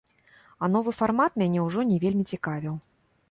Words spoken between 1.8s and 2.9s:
не вельмі цікавіў.